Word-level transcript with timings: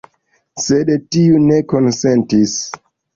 Sed 0.67 0.87
tiu 1.15 1.41
ne 1.49 1.57
konsentis. 1.75 2.57